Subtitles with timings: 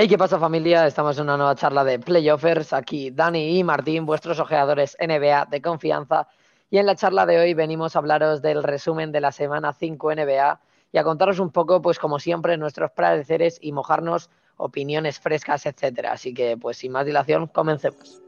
[0.00, 0.86] Hey, ¿qué pasa familia?
[0.86, 2.72] Estamos en una nueva charla de Playoffers.
[2.72, 6.28] Aquí Dani y Martín, vuestros ojeadores NBA de confianza.
[6.70, 10.12] Y en la charla de hoy venimos a hablaros del resumen de la semana 5
[10.14, 10.60] NBA
[10.92, 16.12] y a contaros un poco, pues como siempre, nuestros pareceres y mojarnos opiniones frescas, etcétera.
[16.12, 18.22] Así que, pues sin más dilación, comencemos.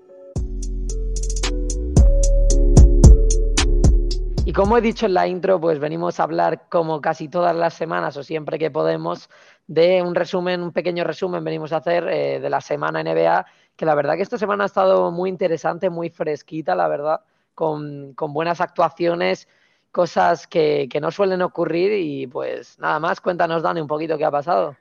[4.50, 7.72] Y como he dicho en la intro, pues venimos a hablar como casi todas las
[7.72, 9.30] semanas o siempre que podemos
[9.68, 13.86] de un resumen, un pequeño resumen venimos a hacer eh, de la semana NBA, que
[13.86, 17.20] la verdad que esta semana ha estado muy interesante, muy fresquita, la verdad,
[17.54, 19.46] con, buenas actuaciones,
[19.92, 24.32] cosas que, no suelen ocurrir y pues nada más, cuéntanos Dani un poquito qué ha
[24.32, 24.76] pasado.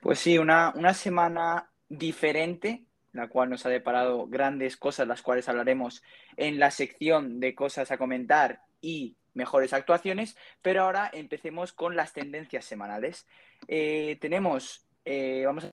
[0.00, 5.50] Pues sí, una, una semana diferente, la cual nos ha deparado grandes cosas, las cuales
[5.50, 6.02] hablaremos
[6.38, 12.12] en la sección de cosas a comentar y mejores actuaciones, pero ahora empecemos con las
[12.12, 13.26] tendencias semanales.
[13.68, 15.70] Eh, tenemos, eh, vamos a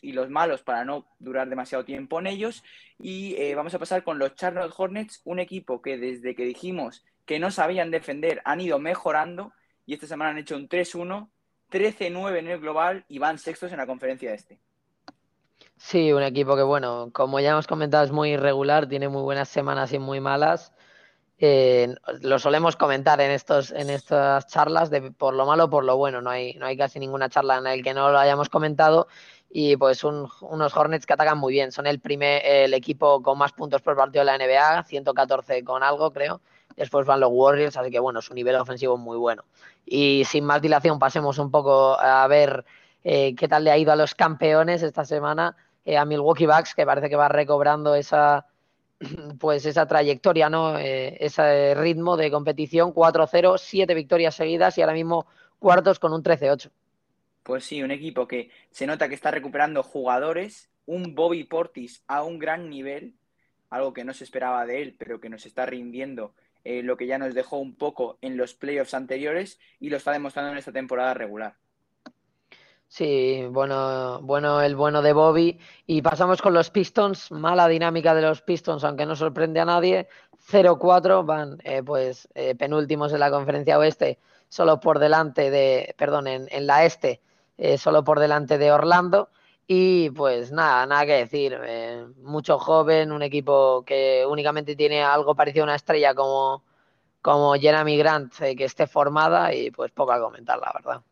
[0.00, 2.62] y los malos para no durar demasiado tiempo en ellos.
[2.98, 7.04] Y eh, vamos a pasar con los Charlotte Hornets, un equipo que desde que dijimos
[7.26, 9.52] que no sabían defender han ido mejorando
[9.86, 11.30] y esta semana han hecho un 3-1,
[11.70, 14.60] 13-9 en el global y van sextos en la conferencia este.
[15.76, 19.48] Sí, un equipo que, bueno, como ya hemos comentado, es muy irregular, tiene muy buenas
[19.48, 20.72] semanas y muy malas.
[21.44, 25.96] Eh, lo solemos comentar en estos en estas charlas de por lo malo por lo
[25.96, 26.22] bueno.
[26.22, 29.08] No hay no hay casi ninguna charla en la que no lo hayamos comentado
[29.50, 31.72] y pues unos Hornets que atacan muy bien.
[31.72, 35.82] Son el primer el equipo con más puntos por partido de la NBA 114 con
[35.82, 36.40] algo creo.
[36.76, 39.42] Después van los Warriors así que bueno su nivel ofensivo muy bueno.
[39.84, 42.64] Y sin más dilación pasemos un poco a ver
[43.02, 46.72] eh, qué tal le ha ido a los campeones esta semana eh, a Milwaukee Bucks
[46.76, 48.46] que parece que va recobrando esa
[49.38, 50.78] pues esa trayectoria, ¿no?
[50.78, 55.26] Eh, ese ritmo de competición, 4-0, 7 victorias seguidas y ahora mismo
[55.58, 56.70] cuartos con un 13-8.
[57.42, 62.22] Pues sí, un equipo que se nota que está recuperando jugadores, un Bobby Portis a
[62.22, 63.14] un gran nivel,
[63.70, 67.06] algo que no se esperaba de él, pero que nos está rindiendo eh, lo que
[67.06, 70.72] ya nos dejó un poco en los playoffs anteriores y lo está demostrando en esta
[70.72, 71.56] temporada regular.
[72.92, 75.58] Sí, bueno, bueno, el bueno de Bobby.
[75.86, 77.30] Y pasamos con los Pistons.
[77.32, 80.08] Mala dinámica de los Pistons, aunque no sorprende a nadie.
[80.50, 84.18] 0-4 van, eh, pues, eh, penúltimos en la conferencia oeste,
[84.50, 87.22] solo por delante de, perdón, en, la este,
[87.56, 89.30] eh, solo por delante de Orlando.
[89.66, 91.58] Y pues nada, nada que decir.
[92.18, 96.62] mucho joven, un equipo que únicamente tiene algo parecido a una estrella como,
[97.22, 101.02] como Jeremy Grant, que esté formada y pues poco a comentar, la verdad.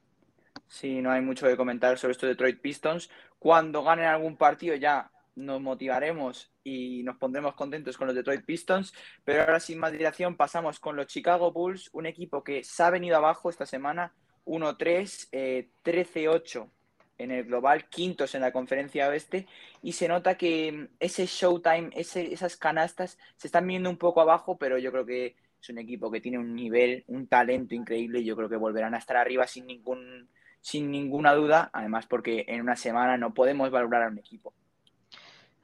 [0.71, 3.11] Sí, no hay mucho que comentar sobre estos Detroit Pistons.
[3.41, 8.95] Cuando ganen algún partido ya nos motivaremos y nos pondremos contentos con los Detroit Pistons.
[9.25, 12.91] Pero ahora sin más dilación pasamos con los Chicago Bulls, un equipo que se ha
[12.91, 14.15] venido abajo esta semana,
[14.45, 16.69] 1-3, 13-8 eh,
[17.19, 19.49] en el global, quintos en la conferencia oeste,
[19.83, 24.57] y se nota que ese showtime, ese, esas canastas se están viendo un poco abajo,
[24.57, 28.25] pero yo creo que es un equipo que tiene un nivel, un talento increíble, y
[28.25, 30.29] yo creo que volverán a estar arriba sin ningún
[30.61, 34.53] sin ninguna duda, además porque en una semana no podemos valorar a un equipo.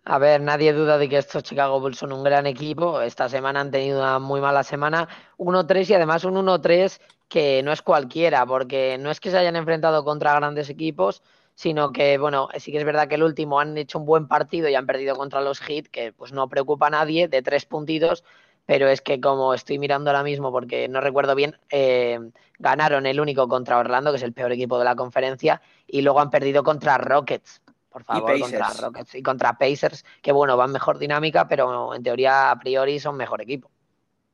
[0.08, 3.00] A ver, nadie duda de que estos Chicago Bulls son un gran equipo.
[3.00, 5.08] Esta semana han tenido una muy mala semana.
[5.36, 9.56] 1-3 y además un 1-3 que no es cualquiera, porque no es que se hayan
[9.56, 11.22] enfrentado contra grandes equipos,
[11.56, 14.68] sino que, bueno, sí que es verdad que el último han hecho un buen partido
[14.68, 18.22] y han perdido contra los Heat, que pues no preocupa a nadie, de tres puntitos,
[18.66, 22.18] pero es que como estoy mirando ahora mismo, porque no recuerdo bien, eh,
[22.58, 26.20] ganaron el único contra Orlando, que es el peor equipo de la conferencia, y luego
[26.20, 30.98] han perdido contra Rockets, por favor, contra Rockets y contra Pacers, que bueno, van mejor
[30.98, 33.70] dinámica, pero en teoría a priori son mejor equipo.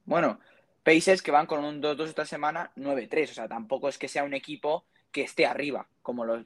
[0.07, 0.41] Bueno,
[0.83, 4.25] Pacers que van con un 2-2 esta semana, 9-3, o sea, tampoco es que sea
[4.25, 6.43] un equipo que esté arriba, como los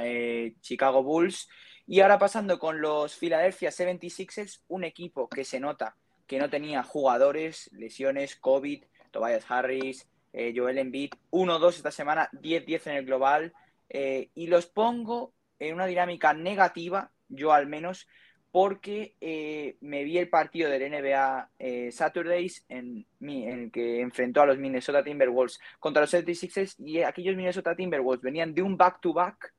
[0.00, 1.48] eh, Chicago Bulls.
[1.86, 5.96] Y ahora pasando con los Philadelphia 76ers, un equipo que se nota
[6.26, 12.88] que no tenía jugadores, lesiones, COVID, Tobias Harris, eh, Joel Embiid, 1-2 esta semana, 10-10
[12.88, 13.52] en el global,
[13.88, 18.08] eh, y los pongo en una dinámica negativa, yo al menos,
[18.50, 21.50] porque eh, me vi el partido del NBA
[21.90, 27.36] Saturdays en, en, el que enfrentó a los Minnesota Timberwolves contra los 76ers y aquellos
[27.36, 29.52] Minnesota Timberwolves venían de un back-to-back -back,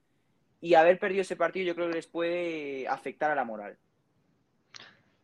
[0.62, 3.78] y haber perdido ese partido yo creo que les puede afectar a la moral.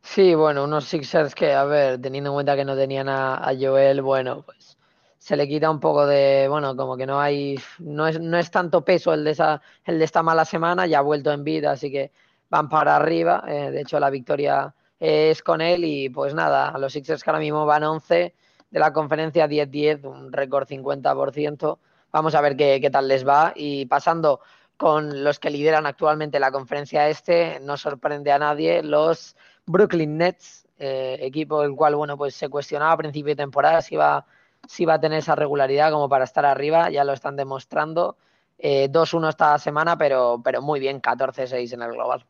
[0.02, 4.02] Sí, bueno, unos Sixers que, a ver, teniendo en cuenta que no tenían a, Joel,
[4.02, 4.76] bueno, pues
[5.16, 8.50] se le quita un poco de, bueno, como que no hay, no es, no es
[8.50, 11.70] tanto peso el de, esa, el de esta mala semana, ya ha vuelto en vida,
[11.70, 12.10] así que
[12.50, 16.78] van para arriba, eh, de hecho la victoria es con él y pues nada, a
[16.78, 18.34] los Sixers que ahora mismo van 11
[18.70, 21.78] de la conferencia 10-10, un récord 50%,
[22.10, 24.40] vamos a ver qué, qué tal les va y pasando
[24.82, 30.66] con los que lideran actualmente la conferencia este, no sorprende a nadie, los Brooklyn Nets,
[30.76, 34.26] eh, equipo el cual, bueno, pues se cuestionaba a principio de temporada si iba,
[34.66, 38.16] si iba a tener esa regularidad como para estar arriba, ya lo están demostrando.
[38.58, 42.24] 2-1 esta semana, pero, pero muy bien, 14-6 en el global.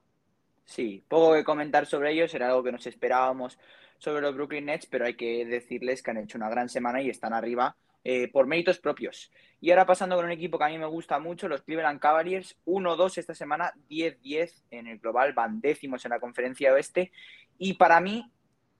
[0.66, 3.58] Sí, poco que comentar sobre ellos, era algo que nos esperábamos
[3.96, 7.08] sobre los Brooklyn Nets, pero hay que decirles que han hecho una gran semana y
[7.08, 9.30] están arriba eh, por méritos propios.
[9.60, 12.56] Y ahora pasando con un equipo que a mí me gusta mucho, los Cleveland Cavaliers,
[12.66, 17.12] 1-2 esta semana, 10-10 en el global, van décimos en la conferencia oeste.
[17.58, 18.30] Y para mí,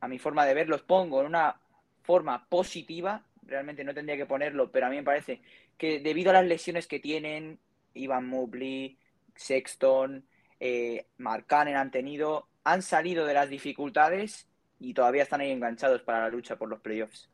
[0.00, 1.60] a mi forma de ver, los pongo en una
[2.02, 5.40] forma positiva, realmente no tendría que ponerlo, pero a mí me parece
[5.78, 7.60] que debido a las lesiones que tienen,
[7.94, 8.98] Ivan Mobley,
[9.36, 10.26] Sexton,
[10.58, 14.48] eh, Marcanen han tenido, han salido de las dificultades
[14.78, 17.31] y todavía están ahí enganchados para la lucha por los playoffs.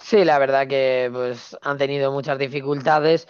[0.00, 3.28] Sí, la verdad que pues, han tenido muchas dificultades,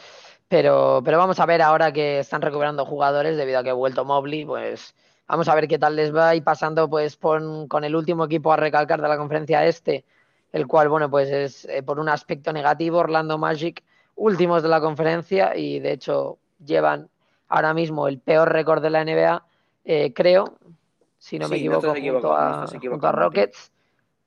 [0.48, 4.04] pero, pero vamos a ver ahora que están recuperando jugadores debido a que ha vuelto
[4.04, 4.94] Mobley, pues
[5.26, 8.56] vamos a ver qué tal les va y pasando pues con el último equipo a
[8.56, 10.04] recalcar de la conferencia este,
[10.52, 13.84] el cual bueno pues es eh, por un aspecto negativo Orlando Magic
[14.16, 17.08] últimos de la conferencia y de hecho llevan
[17.48, 19.44] ahora mismo el peor récord de la NBA,
[19.84, 20.56] eh, creo,
[21.18, 23.72] si no me equivoco, junto, a, Rockets.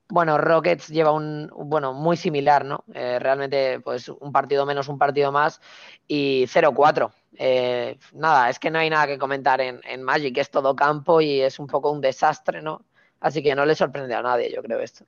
[0.08, 2.84] Bueno, Rockets lleva un, bueno, muy similar, ¿no?
[2.92, 5.60] Eh, realmente, pues un partido menos, un partido más
[6.06, 7.10] y 0-4.
[7.36, 11.20] Eh, nada, es que no hay nada que comentar en, en Magic, es todo campo
[11.20, 12.84] y es un poco un desastre, ¿no?
[13.20, 15.04] Así que no le sorprende a nadie, yo creo esto.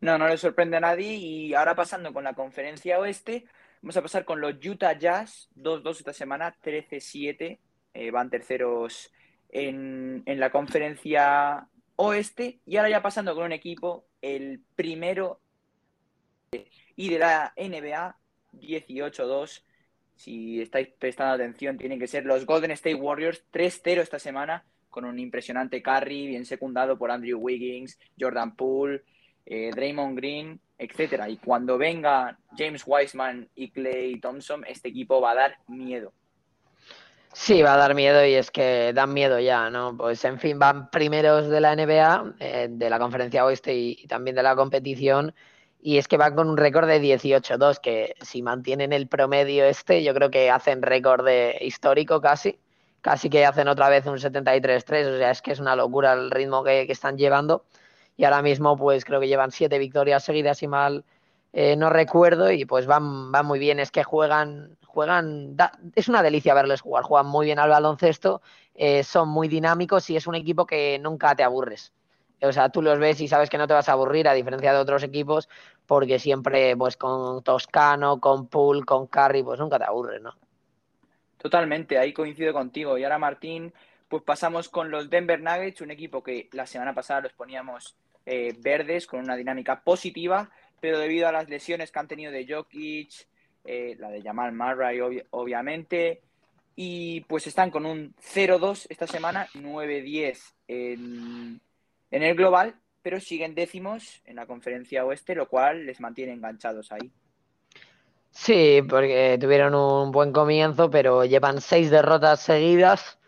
[0.00, 3.46] No, no le sorprende a nadie y ahora pasando con la conferencia oeste,
[3.82, 7.58] Vamos a pasar con los Utah Jazz, 2-2 esta semana, 13-7,
[7.94, 9.12] eh, van terceros
[9.48, 11.66] en, la conferencia
[11.96, 12.60] oeste.
[12.64, 15.40] Y ahora ya pasando con un equipo, el primero
[16.96, 18.16] y de la NBA,
[18.54, 19.62] 18-2.
[20.16, 25.04] Si estáis prestando atención, tienen que ser los Golden State Warriors, 3-0 esta semana, con
[25.04, 29.02] un impresionante carry, bien secundado por Andrew Wiggins, Jordan Poole,
[29.46, 31.28] eh, Draymond Green, etcétera.
[31.28, 36.12] Y cuando venga James Wiseman y Clay Thompson, este equipo va a dar miedo.
[37.34, 39.96] Sí, va a dar miedo y es que dan miedo ya, ¿no?
[39.96, 44.36] Pues en fin, van primeros de la NBA, eh, de la conferencia oeste y, también
[44.36, 45.34] de la competición.
[45.80, 50.02] Y es que van con un récord de 18-2, que si mantienen el promedio este,
[50.04, 51.26] yo creo que hacen récord
[51.60, 52.58] histórico casi.
[53.00, 56.30] Casi que hacen otra vez un 73-3, o sea, es que es una locura el
[56.30, 57.64] ritmo que están llevando
[58.16, 61.04] y ahora mismo pues creo que llevan siete victorias seguidas y mal
[61.52, 65.56] eh, no recuerdo y pues van, van muy bien, es que juegan, juegan,
[65.94, 68.42] es una delicia verles jugar, juegan muy bien al baloncesto,
[68.74, 71.92] eh, son muy dinámicos y es un equipo que nunca te aburres.
[72.42, 74.72] O sea, tú los ves y sabes que no te vas a aburrir, a diferencia
[74.72, 75.48] de otros equipos,
[75.86, 80.34] porque siempre, pues con Toscano, con Pool, con Curry, pues nunca te aburres, ¿no?
[81.38, 82.98] Totalmente, ahí coincido contigo.
[82.98, 83.72] Y ahora, Martín,
[84.08, 87.96] pues pasamos con los Denver Nuggets, un equipo que la semana pasada los poníamos
[88.26, 90.50] eh, verdes con una dinámica positiva,
[90.80, 93.26] pero debido a las lesiones que han tenido de Jokic,
[93.64, 95.00] eh, la de Jamal Murray
[95.30, 96.22] obviamente,
[96.74, 100.38] y pues están con un 0-2 esta semana, 9-10
[100.68, 101.60] en,
[102.10, 106.92] en el global, pero siguen décimos en la conferencia oeste, lo cual les mantiene enganchados
[106.92, 107.10] ahí.
[108.30, 113.18] Sí, porque tuvieron un buen comienzo, pero llevan seis derrotas seguidas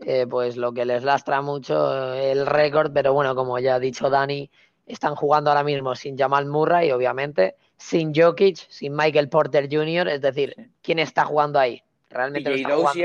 [0.00, 4.08] eh, pues lo que les lastra mucho el récord, pero bueno, como ya ha dicho
[4.08, 4.48] Dani,
[4.88, 10.20] están jugando ahora mismo sin Jamal Murray, obviamente, sin Jokic, sin Michael Porter Jr., es
[10.20, 11.82] decir, ¿quién está jugando ahí?
[12.10, 12.62] Realmente y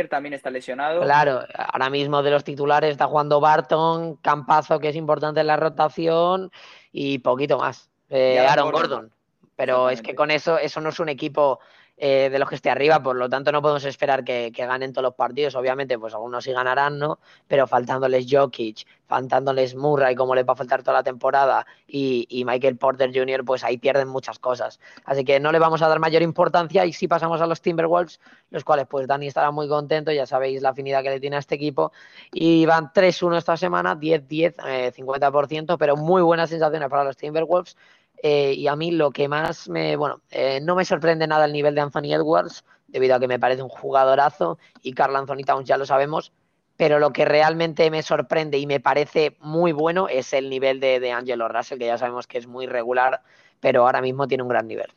[0.07, 1.01] también está lesionado.
[1.01, 5.57] Claro, ahora mismo de los titulares está jugando Barton, Campazo, que es importante en la
[5.57, 6.51] rotación,
[6.91, 7.89] y poquito más.
[8.09, 9.11] Eh, Aaron Gordon.
[9.55, 11.59] Pero es que con eso, eso no es un equipo
[11.95, 15.03] eh, de los que esté arriba, por lo tanto no podemos esperar que, ganen todos
[15.03, 17.19] los partidos, obviamente pues algunos sí ganarán, ¿no?
[17.47, 22.77] Pero faltándoles Jokic, faltándoles Murray como les va a faltar toda la temporada y, Michael
[22.77, 24.79] Porter Jr., pues ahí pierden muchas cosas.
[25.05, 28.19] Así que no le vamos a dar mayor importancia y si pasamos a los Timberwolves,
[28.49, 31.39] los cuales pues Dani estará muy contento, ya sabéis la afinidad que le tiene a
[31.39, 31.91] este equipo
[32.31, 34.55] y van 3-1 esta semana, 10-10,
[34.95, 37.77] 50%, eh, pero muy buenas sensaciones para los Timberwolves
[38.25, 41.51] eh, y a mí lo que más me, bueno, eh, no me sorprende nada el
[41.51, 45.67] nivel de Anthony Edwards, debido a que me parece un jugadorazo y Carl Anthony Towns
[45.67, 46.31] ya lo sabemos,
[46.77, 51.01] pero lo que realmente me sorprende y me parece muy bueno es el nivel de,
[51.01, 53.21] de Angelo Russell, que ya sabemos que es muy regular,
[53.59, 54.87] pero ahora mismo tiene un gran nivel.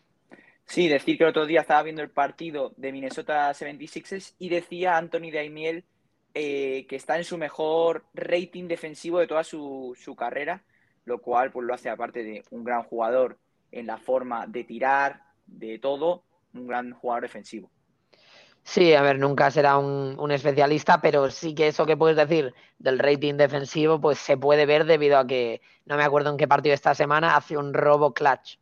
[0.64, 4.96] Sí, decir que el otro día estaba viendo el partido de Minnesota 76ers y decía
[4.96, 5.82] Anthony Daimiel
[6.32, 10.62] eh, que está en su mejor rating defensivo de toda su, su carrera
[11.06, 13.38] lo cual pues lo hace aparte de un gran jugador
[13.72, 17.70] en la forma de tirar, de todo, un gran jugador defensivo.
[18.62, 22.52] Sí, a ver, nunca será un, un, especialista, pero sí que eso que puedes decir
[22.78, 26.48] del rating defensivo, pues se puede ver debido a que, no me acuerdo en qué
[26.48, 28.58] partido esta semana, hace un robo clutch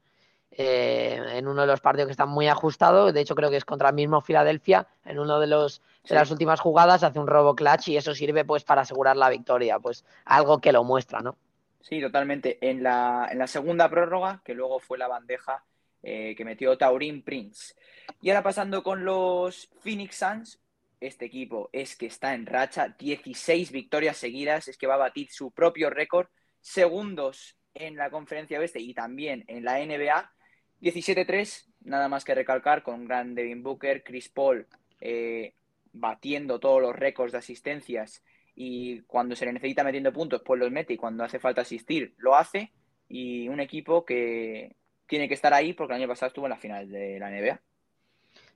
[0.56, 3.12] eh, en uno de los partidos que están muy ajustados.
[3.12, 4.86] De hecho, creo que es contra el mismo Filadelfia.
[5.04, 8.44] En uno de los de las últimas jugadas hace un robo clutch y eso sirve
[8.44, 9.78] pues para asegurar la victoria.
[9.80, 11.36] Pues algo que lo muestra, ¿no?
[11.84, 12.56] Sí, totalmente.
[12.62, 15.66] En la, en la segunda prórroga, que luego fue la bandeja
[16.02, 17.74] eh, que metió Taurín Prince.
[18.22, 20.60] Y ahora pasando con los Phoenix Suns,
[20.98, 25.30] este equipo es que está en racha, 16 victorias seguidas, es que va a batir
[25.30, 26.28] su propio récord,
[26.62, 30.32] segundos en la conferencia oeste y también en la NBA,
[30.80, 34.66] 17-3, nada más que recalcar, con gran Devin Booker, Chris Paul
[35.02, 35.52] eh,
[35.92, 38.22] batiendo todos los récords de asistencias
[38.54, 42.14] y cuando se le necesita metiendo puntos, pues los mete y cuando hace falta asistir,
[42.18, 42.72] lo hace.
[43.08, 46.56] Y un equipo que tiene que estar ahí porque el año pasado estuvo en la
[46.56, 47.60] final de la NBA.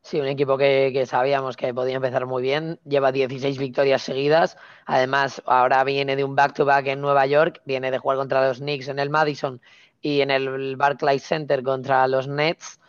[0.01, 2.79] Sí, un equipo que, que, sabíamos que podía empezar muy bien.
[2.85, 4.57] Lleva 16 victorias seguidas.
[4.87, 7.61] Además, ahora viene de un back-to-back -back en Nueva York.
[7.65, 9.61] Viene de jugar contra los Knicks en el Madison
[10.01, 12.81] y en el Barclays Center contra los Nets.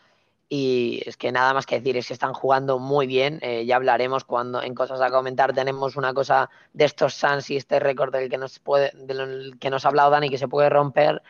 [0.49, 3.39] Y es que nada más que decir, es que están jugando muy bien.
[3.43, 7.57] Eh, ya hablaremos cuando en cosas a comentar tenemos una cosa de estos Suns y
[7.57, 10.69] este récord del que nos puede, del que nos ha hablado Dani que se puede
[10.69, 11.21] romper.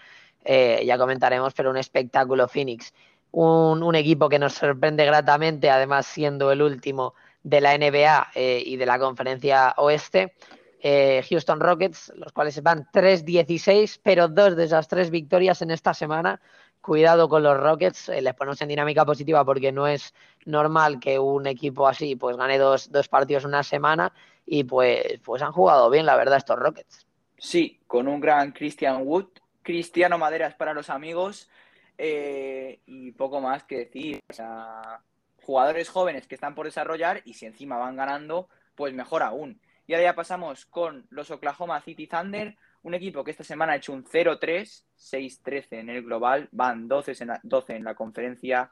[0.45, 2.93] Eh, ya comentaremos, pero un espectáculo Phoenix.
[3.31, 8.63] Un, un, equipo que nos sorprende gratamente, además siendo el último de la NBA eh,
[8.65, 10.33] y de la conferencia oeste.
[10.81, 15.93] Eh, Houston Rockets, los cuales van 3-16, pero dos de esas tres victorias en esta
[15.93, 16.41] semana.
[16.89, 20.11] Cuidado con los Rockets, eh, les ponemos en dinámica positiva porque no es
[20.45, 24.11] normal que un equipo así pues gane dos, dos partidos en una semana
[24.43, 27.05] y pues, pues han jugado bien, la verdad, estos Rockets.
[27.37, 29.27] Sí, con un gran Christian Wood,
[29.61, 31.47] Cristiano Maderas para los amigos
[31.95, 34.19] eh, y poco más que decir.
[34.27, 35.03] O sea,
[35.43, 39.61] jugadores jóvenes que están por desarrollar y si encima van ganando, pues mejor aún.
[39.85, 43.77] Y ahora ya pasamos con los Oklahoma City Thunder, un equipo que esta semana ha
[43.77, 48.71] hecho un 0-3, 6-13 en el global, van 12 en, la, 12 en la conferencia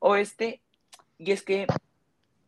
[0.00, 0.62] oeste.
[1.18, 1.66] Y es que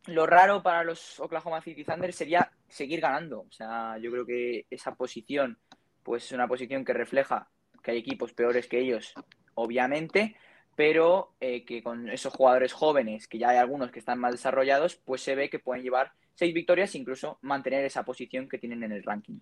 [0.06, 3.40] lo raro para los Oklahoma City Thunder sería seguir ganando.
[3.40, 5.58] O sea, yo creo que esa posición,
[6.02, 7.48] pues es una posición que refleja
[7.82, 9.14] que hay equipos peores que ellos,
[9.54, 10.36] obviamente,
[10.76, 14.96] pero eh, que con esos jugadores jóvenes, que ya hay algunos que están más desarrollados,
[14.96, 18.92] pues se ve que pueden llevar seis victorias, incluso mantener esa posición que tienen en
[18.92, 19.40] el ranking.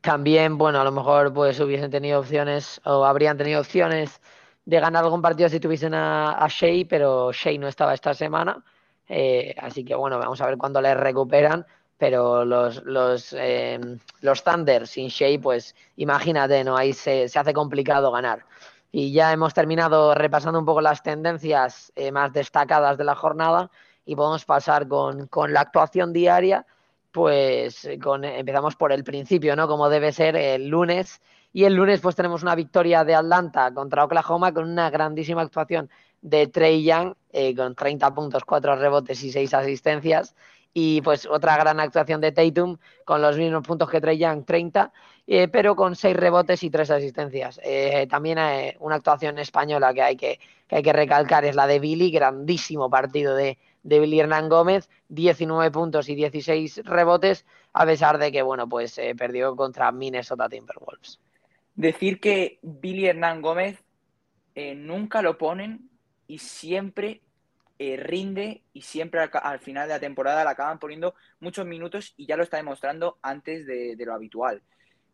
[0.00, 4.20] También, bueno, a lo mejor pues hubiesen tenido opciones o habrían tenido opciones
[4.64, 8.62] de ganar algún partido si tuviesen a, Shea, pero Shea no estaba esta semana.
[9.08, 11.66] Eh, así que bueno, vamos a ver cuándo les recuperan.
[11.96, 13.80] Pero los, los, eh,
[14.20, 16.76] los Thunder sin Shea, pues imagínate, ¿no?
[16.76, 18.44] Ahí se, se, hace complicado ganar.
[18.92, 23.70] Y ya hemos terminado repasando un poco las tendencias eh, más destacadas de la jornada
[24.06, 26.64] y podemos pasar con, con la actuación diaria,
[27.12, 29.66] pues con, empezamos por el principio, ¿no?
[29.68, 31.20] Como debe ser el lunes.
[31.52, 35.90] Y el lunes pues tenemos una victoria de Atlanta contra Oklahoma con una grandísima actuación
[36.20, 40.34] de Trey Young eh, con 30 puntos, 4 rebotes y 6 asistencias.
[40.74, 44.92] Y pues otra gran actuación de Tatum con los mismos puntos que Trey Young, 30,
[45.26, 47.58] eh, pero con 6 rebotes y 3 asistencias.
[47.64, 48.38] Eh, también
[48.80, 50.38] una actuación española que hay que
[50.70, 55.70] hay que recalcar es la de Billy, grandísimo partido de, de Billy Hernán Gómez, 19
[55.70, 61.18] puntos y 16 rebotes, a pesar de que, bueno, pues eh, perdió contra Minnesota Timberwolves.
[61.74, 63.82] Decir que Billy Hernán Gómez
[64.54, 65.88] eh, nunca lo ponen
[66.26, 67.22] y siempre
[67.78, 72.12] eh, rinde y siempre al, al, final de la temporada le acaban poniendo muchos minutos
[72.16, 74.62] y ya lo está demostrando antes de, de lo habitual.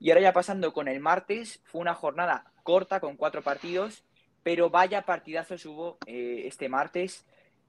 [0.01, 4.05] Y ahora ya pasando con el martes, fue una jornada corta con cuatro partidos,
[4.43, 7.25] pero vaya partidazos hubo eh, este martes.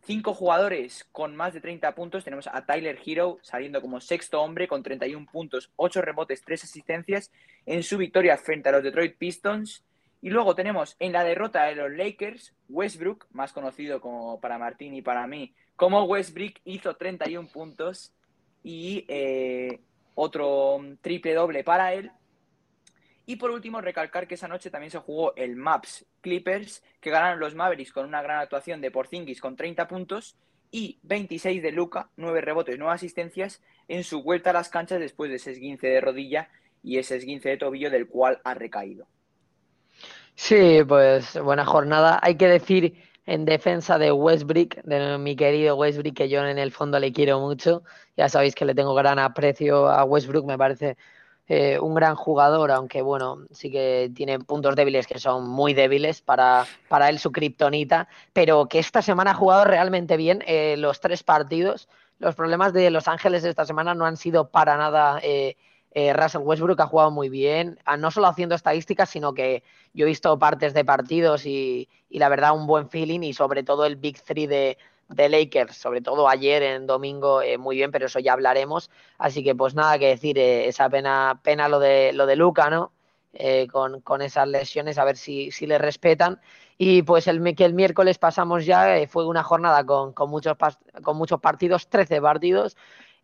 [0.05, 2.23] Cinco jugadores con más de 30 puntos.
[2.23, 7.31] Tenemos a Tyler Hero saliendo como sexto hombre con 31 puntos, 8 rebotes, 3 asistencias
[7.65, 9.83] en su victoria frente a los Detroit Pistons.
[10.21, 14.93] Y luego tenemos en la derrota de los Lakers, Westbrook, más conocido como para Martín
[14.93, 18.13] y para mí, como Westbrook hizo 31 puntos
[18.63, 19.79] y eh,
[20.13, 22.11] otro triple doble para él.
[23.25, 27.39] Y por último, recalcar que esa noche también se jugó el Maps Clippers, que ganaron
[27.39, 30.35] los Mavericks con una gran actuación de Porzingis con 30 puntos
[30.71, 35.29] y 26 de Luca, 9 rebotes, 9 asistencias en su vuelta a las canchas después
[35.29, 36.49] de ese esguince de rodilla
[36.83, 39.07] y ese esguince de tobillo del cual ha recaído.
[40.35, 42.19] Sí, pues buena jornada.
[42.21, 46.71] Hay que decir en defensa de Westbrook, de mi querido Westbrook, que yo en el
[46.71, 47.83] fondo le quiero mucho.
[48.15, 50.97] Ya sabéis que le tengo gran aprecio a Westbrook, me parece
[51.47, 56.21] eh, un gran jugador, aunque bueno, sí que tiene puntos débiles que son muy débiles
[56.21, 60.99] para, para él, su kriptonita, pero que esta semana ha jugado realmente bien eh, los
[60.99, 61.87] tres partidos.
[62.17, 65.19] los problemas de Los Ángeles esta semana no han sido para nada
[65.97, 70.09] eh, Russell Westbrook ha jugado muy bien, no solo haciendo estadísticas, sino que yo he
[70.09, 74.21] visto partes de partidos y, la verdad un buen feeling y sobre todo el Big
[74.21, 74.77] Three de,
[75.09, 78.89] Lakers, sobre todo ayer en domingo, eh, muy bien, pero eso ya hablaremos.
[79.17, 82.69] Así que pues nada que decir, eh, esa pena, pena lo de lo de Luca,
[82.69, 82.91] ¿no?
[84.03, 86.39] con, esas lesiones, a ver si, si le respetan.
[86.77, 90.55] Y pues el, que el miércoles pasamos ya, fue una jornada con, con, muchos,
[91.03, 92.77] con muchos partidos, 13 partidos,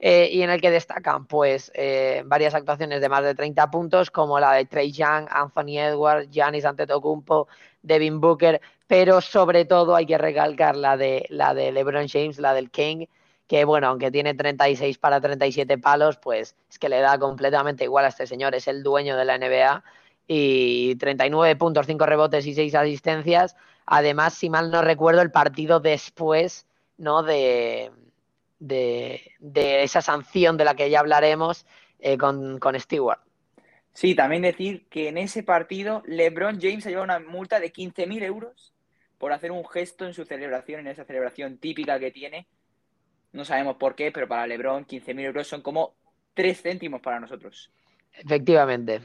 [0.03, 4.10] eh, y en el que destacan pues eh, varias actuaciones de más de 30 puntos
[4.10, 7.48] como la de Trey Young, Anthony Edwards, Giannis Antetokounmpo,
[7.84, 12.55] Devin Booker, pero sobre todo hay que recalcar la de la de LeBron James, la
[12.55, 13.05] del King,
[13.48, 18.05] que bueno, aunque tiene 36 para 37 palos, pues es que le da completamente igual
[18.05, 19.84] a este señor, es el dueño de la NBA
[20.27, 23.55] y 39 puntos, 5 rebotes y 6 asistencias.
[23.86, 26.65] Además, si mal no recuerdo, el partido después,
[26.98, 27.22] ¿no?
[27.22, 27.91] De,
[28.61, 29.33] de,
[29.83, 31.65] esa sanción de la que ya hablaremos
[31.99, 33.19] eh, con, Stewart.
[33.93, 38.23] Sí, también decir que en ese partido LeBron James ha llevado una multa de 15.000
[38.23, 38.73] euros
[39.17, 42.47] por hacer un gesto en su celebración, en esa celebración típica que tiene.
[43.33, 45.95] No sabemos por qué, pero para LeBron 15.000 euros son como
[46.35, 47.71] 3 céntimos para nosotros.
[48.13, 49.01] Efectivamente.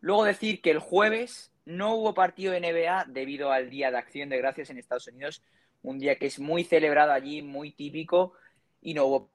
[0.00, 4.28] Luego decir que el jueves no hubo partido de NBA debido al Día de Acción
[4.28, 5.42] de Gracias en Estados Unidos,
[5.82, 8.34] un día que es muy celebrado allí, muy típico,
[8.86, 9.30] y no hubo.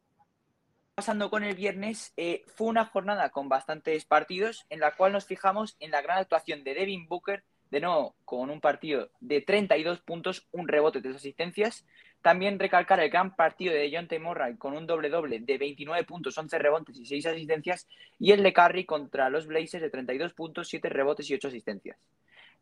[0.96, 5.26] Pasando con el viernes, eh, fue una jornada con bastantes partidos en la cual nos
[5.26, 10.00] fijamos en la gran actuación de Devin Booker, de nuevo con un partido de 32
[10.00, 11.86] puntos, un rebote de asistencias.
[12.22, 14.20] También recalcar el gran partido de John T.
[14.20, 17.90] Murray con un doble-doble de 29 puntos, 11 rebotes y 6 asistencias.
[18.20, 21.98] Y el de Curry contra los Blazers de 32 puntos, 7 rebotes y 8 asistencias.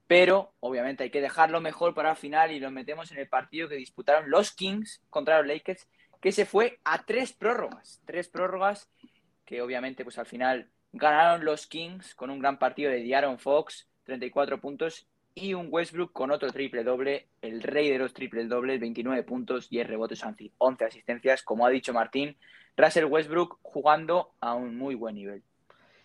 [0.08, 3.70] Pero, obviamente, hay que dejarlo mejor para el final y lo metemos en el partido
[3.70, 5.88] que disputaron los Kings contra los Lakers
[6.22, 8.02] que se fue a tres prórrogas.
[8.06, 8.90] Tres prórrogas
[9.46, 13.90] que obviamente pues al final ganaron los Kings con un gran partido de Diaron Fox,
[14.04, 18.80] 34 puntos, y un Westbrook con otro triple doble, el rey de los triple dobles,
[18.80, 20.22] 29 puntos, 10 rebotes,
[20.58, 22.38] 11 asistencias, como ha dicho Martín.
[22.76, 25.44] Russell Westbrook jugando a un muy buen nivel.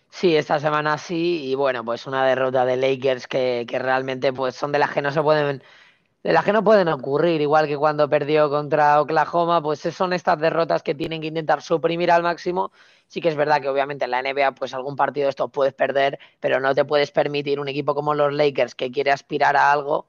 [0.09, 4.55] Sí, esta semana sí, y bueno, pues una derrota de Lakers que, que realmente pues
[4.55, 5.61] son de las que no se pueden
[6.25, 10.39] de las que no pueden ocurrir, igual que cuando perdió contra Oklahoma, pues son estas
[10.39, 12.71] derrotas que tienen que intentar suprimir al máximo.
[13.07, 15.75] Sí que es verdad que obviamente en la NBA pues algún partido de estos puedes
[15.75, 19.71] perder, pero no te puedes permitir un equipo como los Lakers que quiere aspirar a
[19.71, 20.07] algo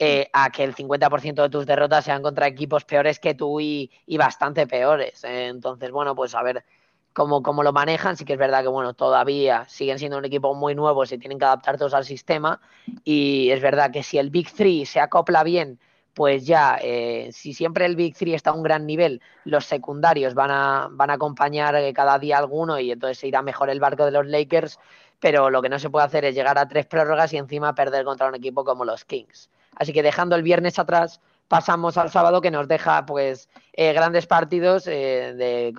[0.00, 3.88] eh, a que el 50% de tus derrotas sean contra equipos peores que tú y,
[4.18, 5.22] bastante peores.
[5.22, 6.64] entonces, bueno, pues a ver
[7.12, 8.16] cómo, lo manejan.
[8.16, 11.38] Sí que es verdad que, bueno, todavía siguen siendo un equipo muy nuevo, se tienen
[11.38, 12.60] que adaptar todos al sistema.
[13.04, 15.78] Y es verdad que si el Big Three se acopla bien,
[16.14, 20.34] pues ya, eh, si siempre el Big Three está a un gran nivel, los secundarios
[20.34, 23.80] van a, van a acompañar eh, cada día alguno y entonces se irá mejor el
[23.80, 24.78] barco de los Lakers.
[25.20, 28.04] Pero lo que no se puede hacer es llegar a tres prórrogas y encima perder
[28.04, 29.50] contra un equipo como los Kings.
[29.76, 31.20] Así que dejando el viernes atrás,
[31.52, 35.70] pasamos al sábado que nos deja pues eh, grandes partidos eh,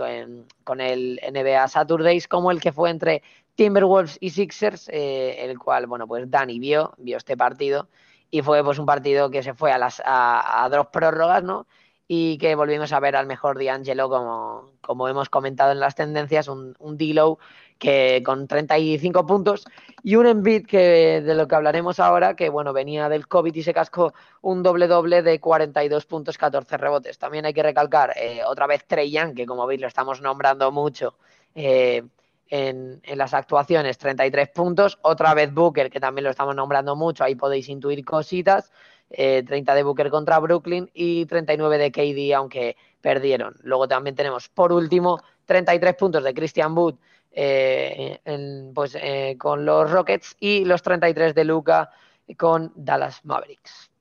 [0.63, 3.23] con, el NBA Saturdays como el que fue entre
[3.55, 7.89] Timberwolves y Sixers, eh, el cual, bueno, pues Dani vio, vio este partido
[8.29, 9.99] y fue pues un partido que se fue a las
[10.69, 11.65] dos prórrogas, ¿no?
[12.07, 16.49] Y que volvimos a ver al mejor D'Angelo como, como hemos comentado en las tendencias,
[16.49, 17.39] un, un D-Low
[17.77, 19.65] que con 35 puntos
[20.03, 23.63] y un Embiid que de lo que hablaremos ahora, que bueno, venía del COVID y
[23.63, 27.17] se cascó un doble doble de 42 puntos, 14 rebotes.
[27.17, 30.71] También hay que recalcar eh, otra vez Trey Young, que como veis lo estamos nombrando
[30.71, 31.15] mucho
[31.55, 32.03] eh,
[32.49, 34.99] en, las actuaciones, 33 puntos.
[35.01, 38.71] Otra vez Booker, que también lo estamos nombrando mucho, ahí podéis intuir cositas.
[39.09, 43.55] 30 eh, de Booker contra Brooklyn y 39 de KD, aunque perdieron.
[43.61, 46.95] Luego también tenemos, por último, 33 puntos de Christian Wood
[47.33, 48.19] eh,
[48.73, 51.89] pues, eh, con los Rockets y los 33 de Luca
[52.37, 53.91] con Dallas Mavericks.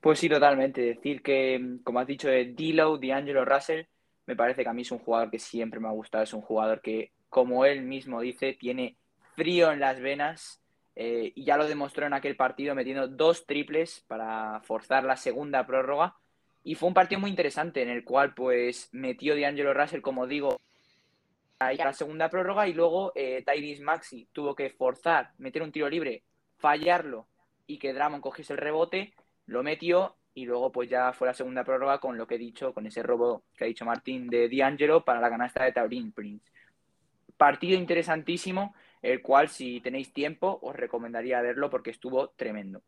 [0.00, 0.80] Pues sí, totalmente.
[0.80, 3.84] Decir que, como has dicho, de D'Lo, D'Angelo Russell,
[4.26, 6.24] me parece que a mí es un jugador que siempre me ha gustado.
[6.24, 8.96] Es un jugador que, como él mismo dice, tiene
[9.34, 10.60] frío en las venas.
[10.94, 15.66] Eh, y ya lo demostró en aquel partido metiendo dos triples para forzar la segunda
[15.66, 16.16] prórroga.
[16.64, 20.58] Y fue un partido muy interesante en el cual pues metió D'Angelo Russell, como digo,
[21.58, 25.88] a la segunda prórroga y luego eh, Tyrese Maxi tuvo que forzar, meter un tiro
[25.88, 26.22] libre,
[26.58, 27.28] fallarlo
[27.66, 29.14] y que Dramon cogiese el rebote,
[29.46, 32.74] lo metió y luego pues ya fue la segunda prórroga con lo que he dicho,
[32.74, 36.52] con ese robo que ha dicho Martín de D'Angelo para la canasta de Taurin Prince.
[37.36, 42.82] Partido interesantísimo, el cual si tenéis tiempo os recomendaría verlo porque estuvo tremendo.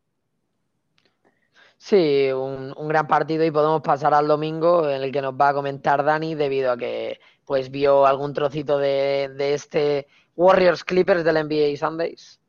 [1.79, 5.49] Sí, un, un, gran partido y podemos pasar al domingo en el que nos va
[5.49, 11.23] a comentar Dani debido a que pues vio algún trocito de, de este Warriors Clippers
[11.23, 12.39] del NBA Sundays.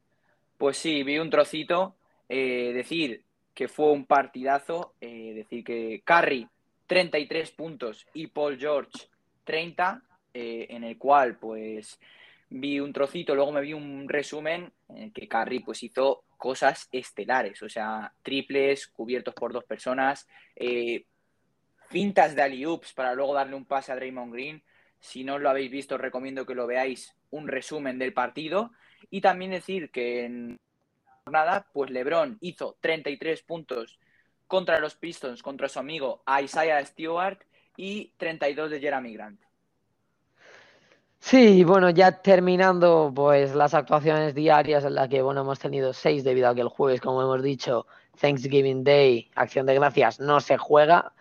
[0.58, 1.94] Pues sí, vi un trocito.
[2.28, 6.46] Eh, decir que fue un partidazo, eh, decir que Curry
[6.86, 8.92] 33 puntos y Paul George
[9.44, 10.02] 30,
[10.34, 11.98] eh, en el cual pues
[12.50, 16.88] vi un trocito, luego me vi un resumen en el que Curry pues hizo cosas
[16.90, 21.04] estelares, o sea, triples cubiertos por dos personas, eh,
[21.88, 24.62] fintas de alley-oops para luego darle un pase a Draymond Green.
[24.98, 28.72] Si no lo habéis visto, os recomiendo que lo veáis un resumen del partido.
[29.10, 30.60] Y también decir que en
[31.24, 33.98] jornada, pues LeBron hizo 33 puntos
[34.46, 37.38] contra los Pistons, contra su amigo Isaiah Stewart
[37.76, 39.40] y 32 de Jeremy Grant.
[41.20, 46.24] Sí, bueno, ya terminando pues las actuaciones diarias en las que bueno hemos tenido seis
[46.24, 47.86] debido a que el jueves, como hemos dicho,
[48.20, 51.12] Thanksgiving Day, Acción de Gracias, no se juega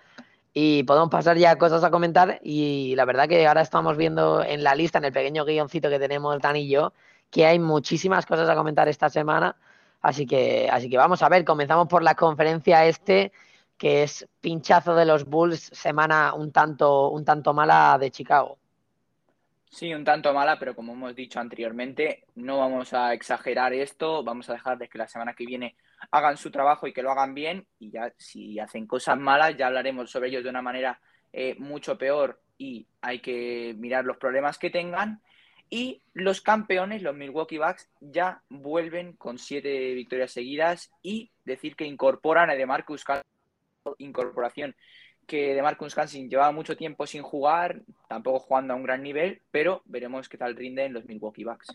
[0.53, 4.63] y podemos pasar ya cosas a comentar y la verdad que ahora estamos viendo en
[4.63, 6.93] la lista, en el pequeño guioncito que tenemos Dan y yo,
[7.31, 9.57] que hay muchísimas cosas a comentar esta semana,
[10.01, 13.31] así que así que vamos a ver, comenzamos por la conferencia este
[13.77, 18.58] que es pinchazo de los Bulls, semana un tanto un tanto mala de Chicago.
[19.71, 24.49] Sí, un tanto mala, pero como hemos dicho anteriormente, no vamos a exagerar esto, vamos
[24.49, 25.75] a dejarles que la semana que viene
[26.11, 29.67] hagan su trabajo y que lo hagan bien, y ya si hacen cosas malas, ya
[29.67, 30.99] hablaremos sobre ellos de una manera
[31.31, 32.41] eh, mucho peor.
[32.57, 35.21] Y hay que mirar los problemas que tengan.
[35.69, 41.85] Y los campeones, los Milwaukee Bucks, ya vuelven con siete victorias seguidas y decir que
[41.85, 43.05] incorporan a DeMarcus
[43.99, 44.75] incorporación
[45.29, 49.41] que de Marcus Cousins llevaba mucho tiempo sin jugar, tampoco jugando a un gran nivel,
[49.51, 51.67] pero veremos qué tal rinde en los Milwaukee Bucks.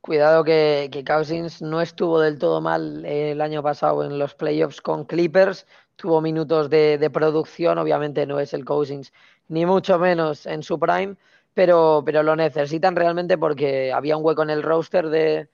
[0.00, 4.80] Cuidado que, que Cousins no estuvo del todo mal el año pasado en los playoffs
[4.80, 9.12] con Clippers, tuvo minutos de, de producción, obviamente no es el Cousins,
[9.48, 11.16] ni mucho menos en su prime,
[11.52, 15.48] pero, pero lo necesitan realmente porque había un hueco en el roster de,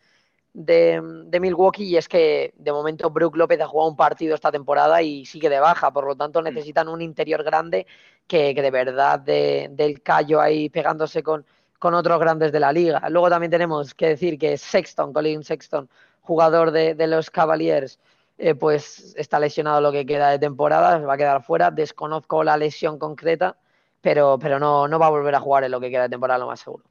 [0.53, 4.51] de, de, Milwaukee y es que de momento Brook López ha jugado un partido esta
[4.51, 6.45] temporada y sigue de baja, por lo tanto mm.
[6.45, 7.87] necesitan un interior grande
[8.27, 11.45] que, que de verdad de, del callo ahí pegándose con,
[11.79, 13.09] con, otros grandes de la liga.
[13.11, 15.89] Luego también tenemos que decir que Sexton, Colin Sexton,
[16.21, 17.99] jugador de, de los Cavaliers,
[18.43, 22.57] eh, pues está lesionado lo que queda de temporada, va a quedar fuera, desconozco la
[22.57, 23.57] lesión concreta,
[24.01, 26.39] pero, pero no, no va a volver a jugar en lo que queda de temporada,
[26.39, 26.85] lo más seguro.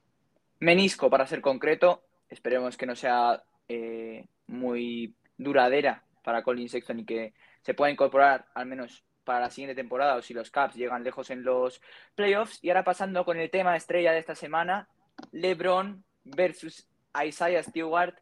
[0.59, 7.05] Menisco, para ser concreto, esperemos que no sea eh, muy duradera para Colin Sexton y
[7.05, 11.03] que se pueda incorporar al menos para la siguiente temporada o si los Caps llegan
[11.03, 11.81] lejos en los
[12.15, 12.59] playoffs.
[12.63, 14.89] Y ahora pasando con el tema estrella de esta semana,
[15.31, 16.87] LeBron versus
[17.25, 18.15] Isaiah Stewart,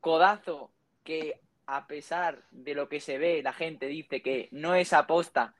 [0.00, 0.72] codazo
[1.04, 5.54] que a pesar de lo que se ve, la gente dice que no es aposta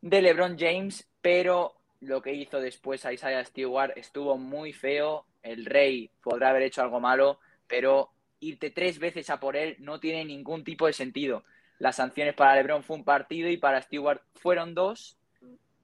[0.00, 5.26] de LeBron James, pero lo que hizo después Isaiah Stewart estuvo muy feo.
[5.42, 10.00] El rey podrá haber hecho algo malo, pero irte tres veces a por él no
[10.00, 11.44] tiene ningún tipo de sentido.
[11.78, 15.16] Las sanciones para LeBron fue un partido y para Stewart fueron dos.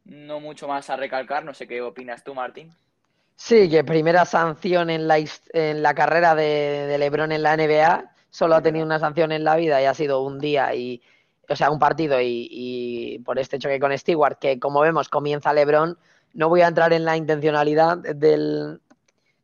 [0.05, 1.45] No mucho más a recalcar.
[1.45, 2.71] No sé qué opinas tú, Martín.
[3.35, 5.19] Sí, que primera sanción en la,
[5.53, 8.13] en la carrera de, de, LeBron en la NBA.
[8.31, 11.03] Solo ha tenido una sanción en la vida y ha sido un día y,
[11.49, 15.53] o sea, un partido y, y por este choque con Stewart, que como vemos comienza
[15.53, 15.99] LeBron.
[16.35, 18.81] No voy a entrar en la intencionalidad del,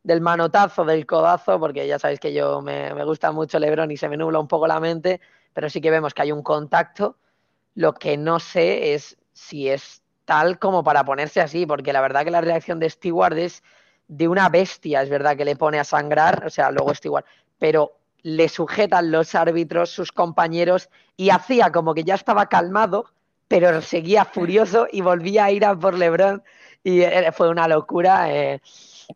[0.03, 3.97] del manotazo, del codazo, porque ya sabéis que yo me, me, gusta mucho Lebron y
[3.97, 5.21] se me nubla un poco la mente,
[5.53, 7.17] pero sí que vemos que hay un contacto.
[7.75, 12.25] Lo que no sé es si es tal como para ponerse así, porque la verdad
[12.25, 13.63] que la reacción de Stewart es
[14.09, 17.25] de una bestia, es verdad que le pone a sangrar, o sea, luego Stewart,
[17.59, 23.07] pero le sujetan los árbitros, sus compañeros, y hacía como que ya estaba calmado,
[23.49, 26.43] pero seguía furioso y volvía a ir a por Lebron,
[26.85, 28.33] y fue una locura.
[28.33, 28.61] Eh,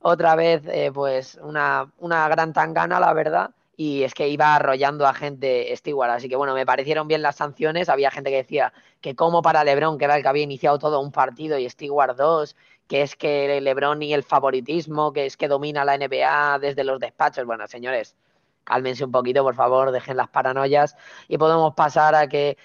[0.01, 3.51] otra vez, eh, pues una, una gran tangana, la verdad.
[3.79, 6.11] Y es que iba arrollando a gente Stewart.
[6.11, 7.89] Así que bueno, me parecieron bien las sanciones.
[7.89, 11.01] Había gente que decía que como para Lebron, que era el que había iniciado todo
[11.01, 12.57] un partido, y Stewart dos,
[12.89, 17.01] que es que Lebron y el favoritismo, que es que domina la NBA desde los
[17.01, 17.45] despachos.
[17.45, 18.17] Bueno, señores,
[18.65, 20.97] cálmense un poquito, por favor, dejen las paranoias
[21.29, 22.57] y podemos pasar a que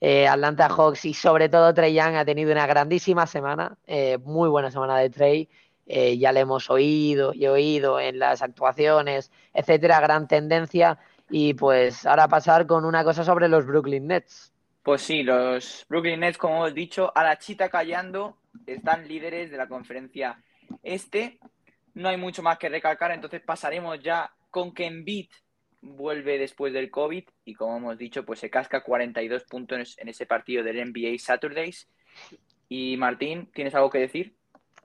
[0.00, 4.48] eh, Atlanta Hawks y sobre todo Trey Young ha tenido una grandísima semana, eh, muy
[4.48, 5.48] buena semana de Trey
[5.86, 10.98] eh, ya le hemos oído y oído en las actuaciones, etcétera, gran tendencia.
[11.30, 14.52] Y pues ahora pasar con una cosa sobre los Brooklyn Nets.
[14.82, 19.56] Pues sí, los Brooklyn Nets, como hemos dicho, a la chita callando, están líderes de
[19.56, 20.42] la conferencia
[20.82, 21.38] este.
[21.94, 25.28] No hay mucho más que recalcar, entonces pasaremos ya con que Embiid
[25.80, 30.26] vuelve después del COVID y como hemos dicho, pues se casca 42 puntos en ese
[30.26, 31.88] partido del NBA Saturdays.
[32.68, 34.35] Y Martín, ¿tienes algo que decir?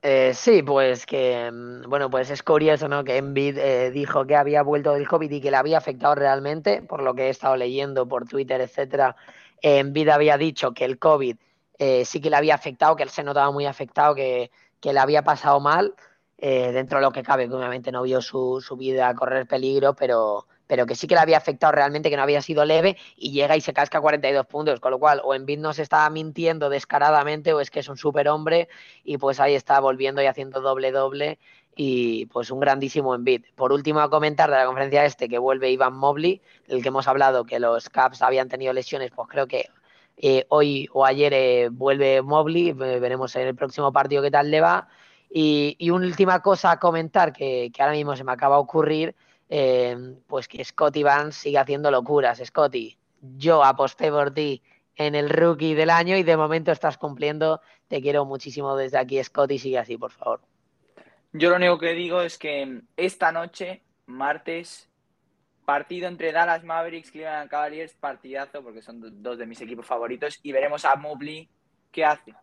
[0.03, 3.03] Eh, sí, pues que, mm, bueno, pues es curioso, ¿no?
[3.03, 6.81] Que Envid eh, dijo que había vuelto del COVID y que le había afectado realmente,
[6.81, 9.15] por lo que he estado leyendo por Twitter, etcétera.
[9.61, 11.35] Envid había dicho que el COVID
[11.77, 14.99] eh, sí que le había afectado, que él se notaba muy afectado, que, que le
[14.99, 15.95] había pasado mal,
[16.37, 20.47] dentro de lo que cabe, que obviamente no vio su, su vida correr peligro, pero,
[20.71, 23.57] pero que sí que le había afectado realmente, que no había sido leve, y llega
[23.57, 27.60] y se casca 42 puntos, con lo cual o Envid nos está mintiendo descaradamente o
[27.60, 28.69] es que es un superhombre
[29.03, 31.39] y pues ahí está volviendo y haciendo doble doble
[31.75, 33.47] y pues un grandísimo Envid.
[33.53, 37.05] Por último a comentar de la conferencia este que vuelve Iván Mobley, el que hemos
[37.05, 39.67] hablado que los Caps habían tenido lesiones, pues creo que
[40.15, 44.62] eh, hoy o ayer eh, vuelve Mobley, veremos en el próximo partido qué tal le
[44.62, 44.88] va.
[45.29, 49.15] Y, última cosa a comentar que ahora mismo se me acaba de ocurrir,
[49.53, 52.41] eh, pues que Scotty Vance sigue haciendo locuras.
[52.43, 54.63] Scotty, yo aposté por ti
[54.95, 57.59] en el rookie del año y de momento estás cumpliendo.
[57.89, 60.39] Te quiero muchísimo desde aquí, Scotty, sigue así, por favor.
[61.33, 64.89] Yo lo único que digo es que esta noche, martes,
[65.65, 70.53] partido entre Dallas Mavericks, Cleveland Cavaliers, partidazo, porque son dos de mis equipos favoritos, y
[70.53, 71.49] veremos a Mobley
[71.91, 72.33] qué hace.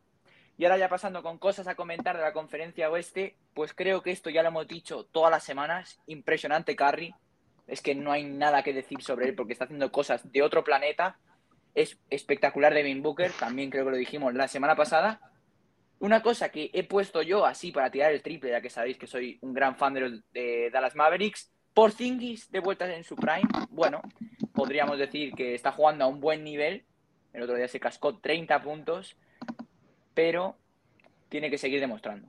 [0.58, 4.10] Y ahora ya pasando con cosas a comentar de la conferencia oeste, pues creo que
[4.10, 6.00] esto ya lo hemos dicho todas las semanas.
[6.08, 7.14] Impresionante Curry.
[7.68, 10.64] Es que no hay nada que decir sobre él porque está haciendo cosas de otro
[10.64, 11.16] planeta.
[11.76, 15.20] Es espectacular Devin Booker, también creo que lo dijimos la semana pasada.
[16.00, 19.06] Una cosa que he puesto yo así para tirar el triple, ya que sabéis que
[19.06, 21.52] soy un gran fan de, los, de Dallas Mavericks.
[21.72, 23.48] Porzingis de vueltas en su prime.
[23.70, 24.02] Bueno,
[24.52, 26.84] podríamos decir que está jugando a un buen nivel.
[27.32, 29.16] El otro día se cascó 30 puntos
[30.14, 30.56] pero
[31.28, 32.28] tiene que seguir demostrando.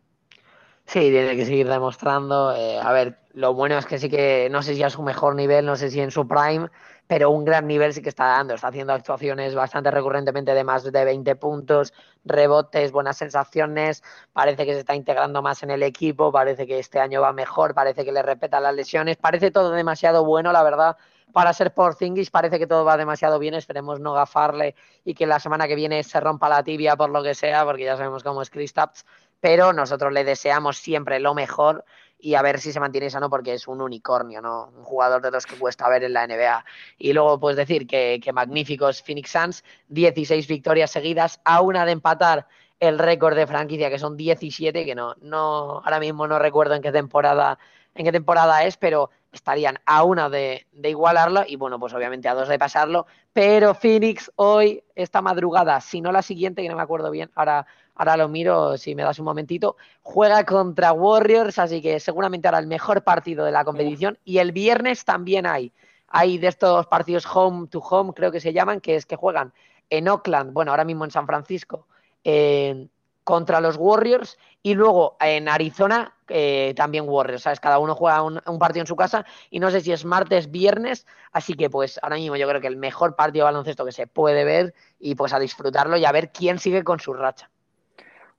[0.85, 2.55] Sí, tiene que seguir demostrando.
[2.55, 5.35] Eh, a ver, lo bueno es que sí que, no sé si a su mejor
[5.35, 6.67] nivel, no sé si en su prime,
[7.05, 8.55] pero un gran nivel sí que está dando.
[8.55, 11.93] Está haciendo actuaciones bastante recurrentemente de más de 20 puntos,
[12.25, 14.01] rebotes, buenas sensaciones.
[14.33, 17.75] Parece que se está integrando más en el equipo, parece que este año va mejor,
[17.75, 19.17] parece que le repeta las lesiones.
[19.17, 20.97] Parece todo demasiado bueno, la verdad,
[21.31, 25.39] para ser Porzingis parece que todo va demasiado bien, esperemos no gafarle y que la
[25.39, 28.41] semana que viene se rompa la tibia por lo que sea, porque ya sabemos cómo
[28.41, 29.05] es Kristaps,
[29.39, 31.85] pero nosotros le deseamos siempre lo mejor
[32.19, 34.73] y a ver si se mantiene sano porque es un unicornio, ¿no?
[34.75, 36.65] Un jugador de los que cuesta ver en la NBA.
[36.97, 41.93] Y luego puedes decir que, que magníficos Phoenix Suns, 16 victorias seguidas, a una de
[41.93, 42.47] empatar
[42.79, 46.81] el récord de franquicia, que son 17, que no, no, ahora mismo no recuerdo en
[46.81, 47.57] qué temporada,
[47.95, 52.33] en qué temporada es, pero estarían a una de, igualarlo y bueno, pues obviamente a
[52.33, 56.81] dos de pasarlo, pero Phoenix hoy, esta madrugada, si no la siguiente, que no me
[56.81, 57.65] acuerdo bien, ahora,
[57.95, 62.59] ahora lo miro si me das un momentito, juega contra Warriors, así que seguramente hará
[62.59, 64.17] el mejor partido de la competición.
[64.25, 65.71] Y el viernes también hay,
[66.07, 69.53] hay de estos partidos home to home, creo que se llaman, que es que juegan
[69.89, 71.87] en Oakland, bueno, ahora mismo en San Francisco,
[72.23, 72.89] en
[73.29, 77.59] contra los Warriors y luego en Arizona eh, también Warriors, ¿sabes?
[77.59, 81.05] Cada uno juega un, partido en su casa y no sé si es martes, viernes,
[81.31, 84.07] así que pues ahora mismo yo creo que el mejor partido de baloncesto que se
[84.07, 87.51] puede ver y pues a disfrutarlo y a ver quién sigue con su racha.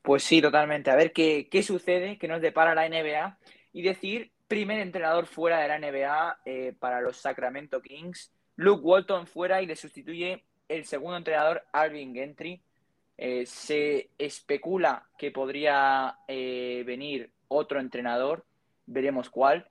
[0.02, 3.38] Pues sí, totalmente, a ver qué, qué sucede, qué nos depara la NBA
[3.72, 9.28] y decir primer entrenador fuera de la NBA eh, para los Sacramento Kings, Luke Walton
[9.28, 12.60] fuera y le sustituye el segundo entrenador Alvin Gentry
[13.22, 18.46] eh, se especula que podría eh, venir otro entrenador,
[18.86, 19.68] veremos cuál.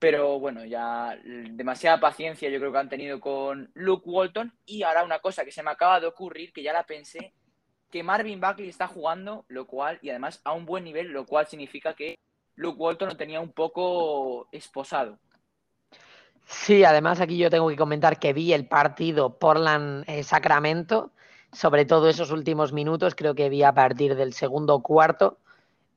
[0.00, 4.52] Pero bueno, ya demasiada paciencia yo creo que han tenido con Luke Walton.
[4.66, 7.32] Y ahora una cosa que se me acaba de ocurrir, que ya la pensé,
[7.92, 11.46] que Marvin Buckley está jugando, lo cual, y además a un buen nivel, lo cual
[11.46, 12.18] significa que
[12.56, 15.20] Luke Walton lo tenía un poco esposado.
[16.44, 21.12] Sí, además aquí yo tengo que comentar que vi el partido Portland-Sacramento
[21.52, 25.38] sobre todo esos últimos minutos, creo que vi a partir del segundo cuarto.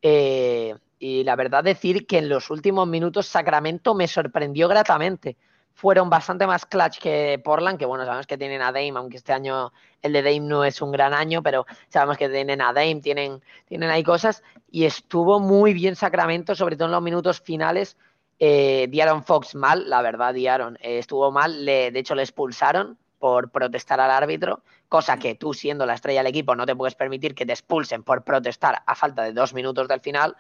[0.02, 5.38] Eh, y la verdad decir que en los últimos minutos Sacramento me sorprendió gratamente.
[5.74, 9.34] Fueron bastante más clutch que Portland, que bueno, sabemos que tienen a Dame, aunque este
[9.34, 13.02] año el de Dame no es un gran año, pero sabemos que tienen a Dame,
[13.02, 14.44] tienen, tienen ahí cosas.
[14.70, 17.98] Y estuvo muy bien Sacramento, sobre todo en los minutos finales.
[18.40, 23.52] Eh, Diaron Fox mal, la verdad, Diaron eh, estuvo mal, de hecho le expulsaron por
[23.52, 27.36] protestar al árbitro, cosa que tú siendo la estrella del equipo no te puedes permitir
[27.36, 30.36] que te expulsen por protestar a falta de dos minutos del final,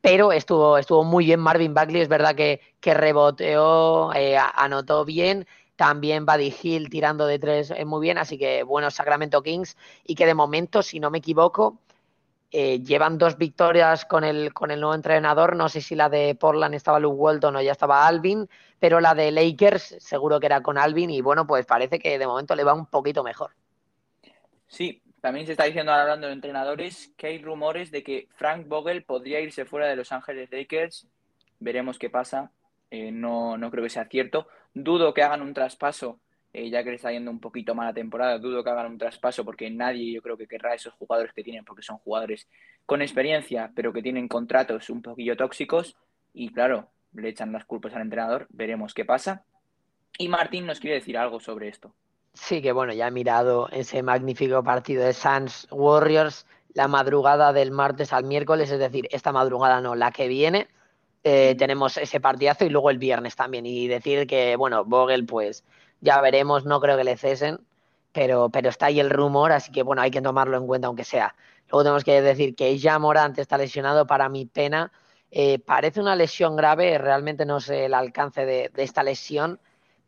[0.00, 5.46] pero estuvo, estuvo muy bien Marvin Bagley, es verdad que, que reboteó, eh, anotó bien,
[5.78, 9.76] también Buddy Hill tirando de tres eh, muy bien, así que buenos Sacramento Kings.
[10.04, 11.78] Y que de momento, si no me equivoco,
[12.50, 15.56] eh, llevan dos victorias con el, con el nuevo entrenador.
[15.56, 19.14] No sé si la de Portland estaba Luke Walton o ya estaba Alvin, pero la
[19.14, 22.64] de Lakers seguro que era con Alvin y bueno, pues parece que de momento le
[22.64, 23.50] va un poquito mejor.
[24.66, 29.04] Sí, también se está diciendo hablando de entrenadores que hay rumores de que Frank Vogel
[29.04, 31.06] podría irse fuera de Los Ángeles Lakers.
[31.58, 32.50] Veremos qué pasa.
[32.90, 34.46] Eh, no, no creo que sea cierto.
[34.72, 36.20] Dudo que hagan un traspaso
[36.58, 39.44] eh, ya que le está yendo un poquito mala temporada, dudo que hagan un traspaso
[39.44, 42.48] porque nadie yo creo que querrá esos jugadores que tienen, porque son jugadores
[42.86, 45.96] con experiencia, pero que tienen contratos un poquillo tóxicos
[46.34, 49.44] y claro, le echan las culpas al entrenador, veremos qué pasa.
[50.18, 51.94] Y Martín nos quiere decir algo sobre esto.
[52.32, 57.70] Sí, que bueno, ya he mirado ese magnífico partido de Suns Warriors la madrugada del
[57.70, 60.68] martes al miércoles, es decir, esta madrugada no, la que viene.
[61.24, 63.66] Eh, tenemos ese partidazo y luego el viernes también.
[63.66, 65.64] Y decir que, bueno, Vogel, pues
[66.00, 67.60] ya veremos, no creo que le cesen,
[68.12, 71.04] pero, pero está ahí el rumor, así que bueno, hay que tomarlo en cuenta aunque
[71.04, 71.34] sea.
[71.70, 74.92] Luego tenemos que decir que ya Morant está lesionado, para mi pena.
[75.30, 79.60] Eh, parece una lesión grave, realmente no sé el alcance de, esta lesión,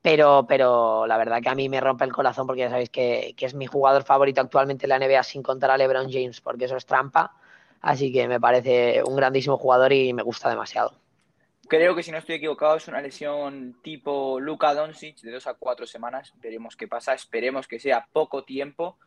[0.02, 3.34] pero, pero la verdad que a mí me rompe el corazón porque ya sabéis que,
[3.36, 6.64] que, es mi jugador favorito actualmente en la NBA sin contar a LeBron James, porque
[6.66, 7.34] eso es trampa.
[7.82, 10.99] Así que me parece un grandísimo jugador y me gusta demasiado.
[11.70, 15.54] Creo que si no estoy equivocado es una lesión tipo Luka Doncic de dos a
[15.54, 16.34] cuatro semanas.
[16.42, 17.14] Veremos qué pasa.
[17.14, 18.98] Esperemos que sea poco tiempo.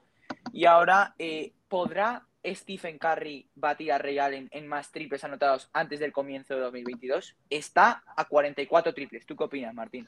[0.54, 6.00] Y ahora, eh, ¿podrá Stephen Curry batir a Ray Allen en más triples anotados antes
[6.00, 7.36] del comienzo de 2022?
[7.50, 9.26] Está a 44 triples.
[9.26, 10.08] ¿Tú qué opinas, Martín?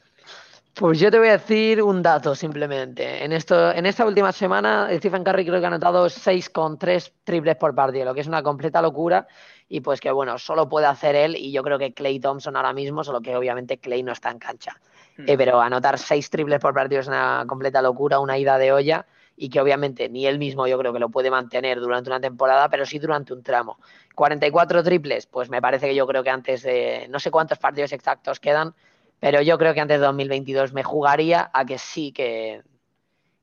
[0.72, 3.22] Pues yo te voy a decir un dato simplemente.
[3.22, 7.74] En, esto, en esta última semana, Stephen Curry creo que ha anotado 6,3 triples por
[7.74, 9.26] partido, lo que es una completa locura
[9.68, 12.72] y pues que bueno, solo puede hacer él y yo creo que Clay Thompson ahora
[12.72, 14.80] mismo, solo que obviamente Clay no está en cancha.
[15.16, 15.24] Hmm.
[15.26, 19.06] Eh, pero anotar seis triples por partido es una completa locura, una ida de olla
[19.36, 22.68] y que obviamente ni él mismo yo creo que lo puede mantener durante una temporada,
[22.68, 23.78] pero sí durante un tramo.
[24.14, 27.92] 44 triples, pues me parece que yo creo que antes de, no sé cuántos partidos
[27.92, 28.74] exactos quedan,
[29.18, 32.62] pero yo creo que antes de 2022 me jugaría a que sí que,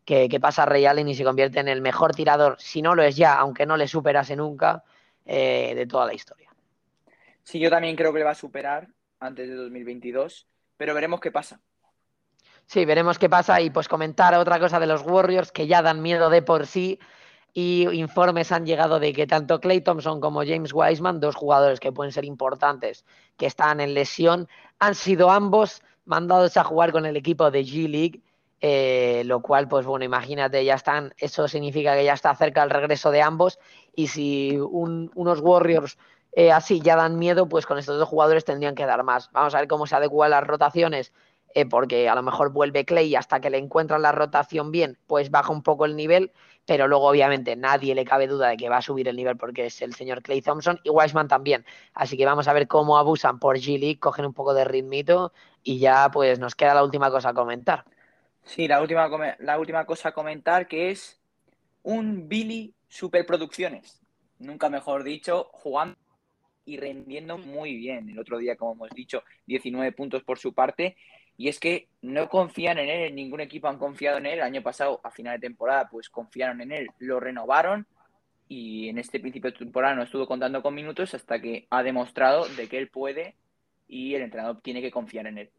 [0.05, 3.03] que, que pasa Ray Allen y se convierte en el mejor tirador, si no lo
[3.03, 4.83] es ya, aunque no le superase nunca,
[5.25, 6.49] eh, de toda la historia.
[7.43, 8.87] Sí, yo también creo que le va a superar
[9.19, 11.59] antes de 2022, pero veremos qué pasa.
[12.65, 16.01] Sí, veremos qué pasa y pues comentar otra cosa de los Warriors que ya dan
[16.01, 16.99] miedo de por sí
[17.53, 21.91] y informes han llegado de que tanto Clay Thompson como James Wiseman, dos jugadores que
[21.91, 23.05] pueden ser importantes,
[23.37, 24.47] que están en lesión,
[24.79, 28.21] han sido ambos mandados a jugar con el equipo de G League,
[28.65, 32.69] eh, lo cual, pues bueno, imagínate, ya están, eso significa que ya está cerca el
[32.69, 33.59] regreso de ambos
[33.93, 35.97] y si unos Warriors
[36.31, 39.29] eh, así ya dan miedo, pues con estos dos jugadores tendrían que dar más.
[39.33, 41.11] Vamos a ver cómo se adecuan las rotaciones,
[41.53, 44.97] eh, porque a lo mejor vuelve Clay y hasta que le encuentran la rotación bien,
[45.07, 46.31] pues baja un poco el nivel,
[46.65, 49.65] pero luego obviamente nadie le cabe duda de que va a subir el nivel porque
[49.65, 51.65] es el señor Clay Thompson y Wiseman también.
[51.93, 55.33] Así que vamos a ver cómo abusan por G League, cogen un poco de ritmito
[55.63, 57.83] y ya pues nos queda la última cosa a comentar.
[58.43, 61.21] Sí, la última, la última cosa a comentar que es
[61.81, 64.01] un Billy Superproducciones,
[64.39, 65.97] nunca mejor dicho, jugando
[66.65, 68.09] y rendiendo muy bien.
[68.09, 70.95] El otro día, como hemos dicho, 19 puntos por su parte.
[71.35, 74.33] Y es que no confían en él, ningún equipo han confiado en él.
[74.33, 77.87] El año pasado, a final de temporada, pues confiaron en él, lo renovaron
[78.47, 82.47] y en este principio de temporada no estuvo contando con minutos hasta que ha demostrado
[82.49, 83.35] de que él puede
[83.87, 85.51] y el entrenador tiene que confiar en él.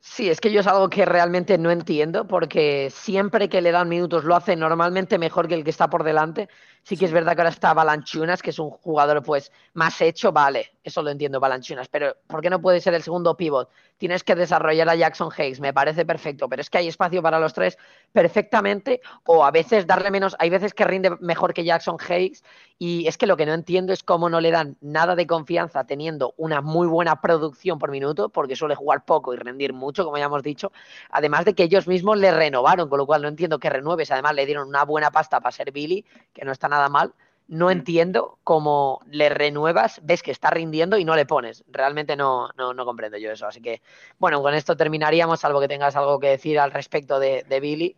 [0.00, 3.88] Sí, es que yo es algo que realmente no entiendo porque siempre que le dan
[3.88, 6.48] minutos lo hace normalmente mejor que el que está por delante.
[6.84, 10.32] Sí que es verdad que ahora está Balanchunas, que es un jugador pues más hecho,
[10.32, 13.68] vale, eso lo entiendo Balanchunas, pero ¿por qué no puede ser el segundo pivot?
[13.98, 17.40] Tienes que desarrollar a Jackson Hayes, me parece perfecto, pero es que hay espacio para
[17.40, 17.76] los tres
[18.12, 22.42] perfectamente o a veces darle menos, hay veces que rinde mejor que Jackson Hayes
[22.78, 25.84] y es que lo que no entiendo es cómo no le dan nada de confianza
[25.84, 30.16] teniendo una muy buena producción por minuto, porque suele jugar poco y rendir mucho, como
[30.16, 30.70] ya hemos dicho,
[31.10, 34.34] además de que ellos mismos le renovaron, con lo cual no entiendo que renueves, además
[34.34, 37.12] le dieron una buena pasta para ser Billy, que no está nada mal,
[37.48, 37.70] no mm.
[37.70, 41.64] entiendo cómo le renuevas, ves que está rindiendo y no le pones.
[41.68, 43.46] Realmente no, no, no comprendo yo eso.
[43.46, 43.80] Así que,
[44.18, 47.96] bueno, con esto terminaríamos, salvo que tengas algo que decir al respecto de, Billy.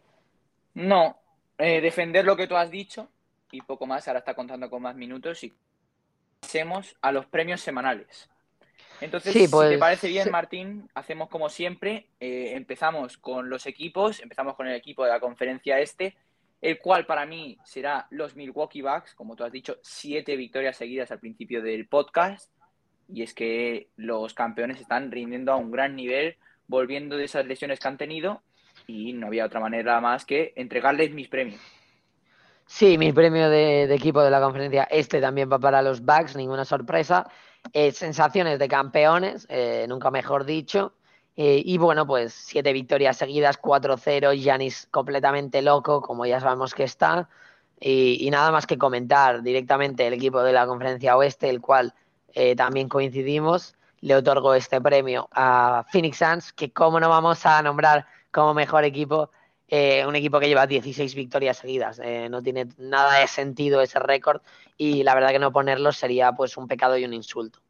[0.74, 1.18] No,
[1.58, 3.08] eh, defender lo que tú has dicho
[3.50, 4.06] y poco más.
[4.08, 5.52] Ahora está contando con más minutos y
[6.40, 8.28] pasemos a los premios semanales.
[9.00, 12.08] Entonces, si te pues, parece bien, Martín, hacemos como siempre.
[12.20, 16.16] Eh, empezamos con los equipos, empezamos con el equipo de la conferencia este
[16.60, 21.10] el cual para mí será los Milwaukee Bucks, como tú has dicho, siete victorias seguidas
[21.10, 22.50] al principio del podcast.
[23.08, 26.36] Y es que los campeones están rindiendo a un gran nivel,
[26.68, 28.42] volviendo de esas lesiones que han tenido,
[28.86, 31.60] y no había otra manera más que entregarles mis premios.
[32.72, 36.64] Sí, mi premio de, equipo de la conferencia este también va para los Bucks, ninguna
[36.64, 37.26] sorpresa.
[37.72, 40.94] Eh, sensaciones de campeones, eh, nunca mejor dicho.
[41.36, 46.84] Eh, y bueno, pues siete victorias seguidas, 4-0, Yanis completamente loco, como ya sabemos que
[46.84, 47.28] está.
[47.80, 51.92] Y, nada más que comentar directamente el equipo de la conferencia oeste, el cual
[52.56, 58.06] también coincidimos, le otorgo este premio a Phoenix Suns, que como no vamos a nombrar
[58.30, 59.30] como mejor equipo,
[59.72, 62.00] eh, un equipo que lleva 16 victorias seguidas.
[62.02, 64.42] Eh, no tiene nada de sentido ese récord
[64.76, 67.60] y la verdad que no ponerlo sería pues un pecado y un insulto.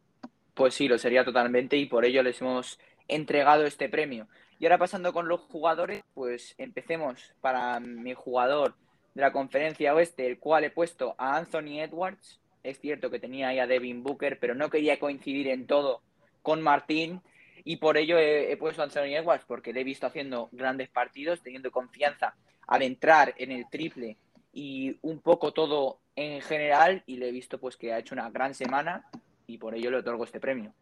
[0.54, 4.28] Pues sí, lo sería totalmente y por ello les hemos entregado este premio.
[4.58, 8.74] Y ahora pasando con los jugadores, pues empecemos para mi jugador
[9.14, 12.40] de la conferencia oeste, el cual he puesto a Anthony Edwards.
[12.62, 16.00] Es cierto que tenía ahí a Devin Booker, pero no quería coincidir en todo
[16.42, 17.20] con Martín
[17.64, 21.42] y por ello he, puesto a Anthony Edwards, porque le he visto haciendo grandes partidos,
[21.42, 22.34] teniendo confianza
[22.66, 24.16] al entrar en el triple
[24.52, 28.30] y un poco todo en general, y le he visto pues que ha hecho una
[28.30, 29.04] gran semana
[29.46, 30.72] y por ello le otorgo este premio.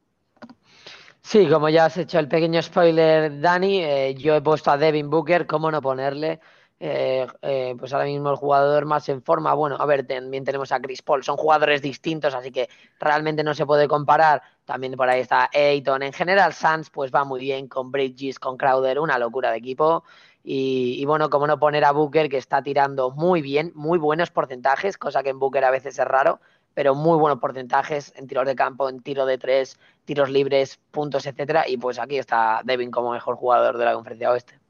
[1.21, 5.11] Sí, como ya has hecho el pequeño spoiler, Dani, eh, yo he puesto a Devin
[5.11, 6.41] Booker, ¿cómo no ponerle?
[6.81, 9.53] Eh, eh, pues ahora mismo el jugador más en forma.
[9.55, 12.69] Bueno, a ver, también tenemos a Chris Paul, son jugadores distintos, así que
[13.01, 14.43] realmente no se puede comparar.
[14.65, 16.03] También por ahí está Ayton.
[16.03, 20.05] En general, Suns pues va muy bien con Bridges, con Crowder, una locura de equipo.
[20.51, 24.97] Y, bueno, como no poner a Booker, que está tirando muy bien, muy buenos porcentajes,
[24.97, 26.41] cosa que en Booker a veces es raro,
[26.73, 31.27] pero muy buenos porcentajes en tiros de campo, en tiro de tres, tiros libres, puntos,
[31.27, 31.69] etcétera.
[31.69, 34.68] Y pues aquí está Devin como mejor jugador de la conferencia oeste.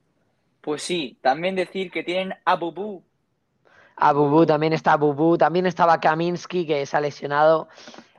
[0.69, 3.03] Pues sí, también decir que tienen a Bubu.
[3.97, 7.69] A Bubu, también está Bubu, también estaba Kaminsky que se ha lesionado.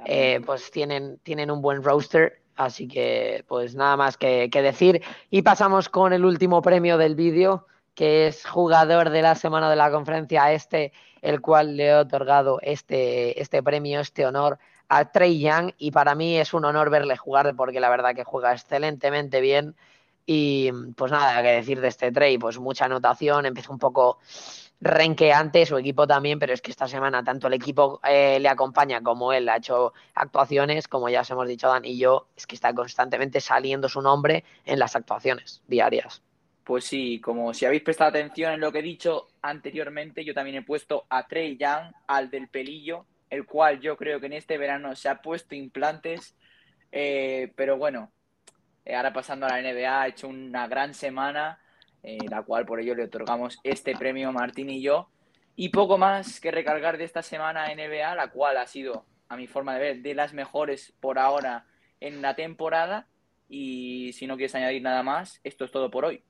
[0.03, 5.03] Eh, pues tienen, tienen un buen roster, así que pues nada más que, decir.
[5.29, 9.75] Y pasamos con el último premio del vídeo, que es jugador de la semana de
[9.75, 10.91] la conferencia este,
[11.21, 15.73] el cual le he otorgado este, este premio, este honor a Trey Young.
[15.77, 19.75] Y para mí es un honor verle jugar porque la verdad que juega excelentemente bien.
[20.31, 24.19] Y pues nada, que decir de este trade, pues mucha anotación, empezó un poco
[24.79, 29.01] renqueante, su equipo también, pero es que esta semana tanto el equipo eh, le acompaña
[29.01, 32.53] como él ha hecho actuaciones, como ya os hemos dicho Dan y yo, es que
[32.53, 36.21] está constantemente saliendo su nombre en las actuaciones diarias.
[36.63, 40.57] Pues sí, como si habéis prestado atención en lo que he dicho anteriormente, yo también
[40.57, 44.59] he puesto a Trey Young, al del pelillo, el cual yo creo que en este
[44.59, 46.35] verano se ha puesto implantes,
[46.91, 48.11] eh, pero bueno,
[48.89, 51.59] eh, ahora pasando a la NBA, ha hecho una gran semana,
[52.01, 55.09] eh, la cual por ello le otorgamos este premio Martín y yo.
[55.55, 59.45] Y poco más que recargar de esta semana NBA, la cual ha sido, a mi
[59.45, 61.67] forma de ver, de las mejores por ahora
[61.99, 63.05] en la temporada.
[63.47, 66.23] Y si no quieres añadir nada más, esto es todo por hoy.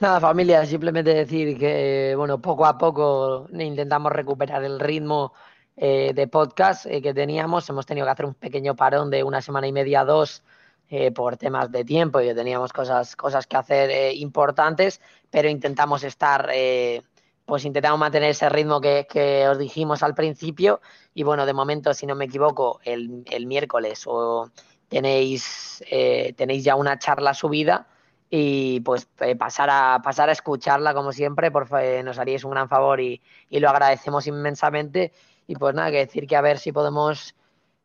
[0.00, 5.32] Nada, familia, simplemente decir que, bueno, poco a poco intentamos recuperar el ritmo
[5.76, 7.66] eh, de podcast que teníamos.
[7.70, 10.42] Hemos tenido que hacer un pequeño parón de una semana y media, dos,
[10.90, 15.46] eh, por temas de tiempo y que teníamos cosas, cosas que hacer eh, importantes, pero
[15.50, 17.02] intentamos estar, eh,
[17.44, 20.80] pues intentamos mantener ese ritmo que, os dijimos al principio.
[21.12, 24.50] Y bueno, de momento, si no me equivoco, el, el miércoles o
[24.88, 25.84] tenéis,
[26.36, 27.86] tenéis ya una charla subida
[28.30, 29.06] y pues
[29.38, 31.50] pasar, a, pasar a escucharla como siempre,
[32.02, 33.20] nos haríais un gran favor y,
[33.50, 35.12] y lo agradecemos inmensamente.
[35.46, 37.34] Y pues nada, que decir que a ver si podemos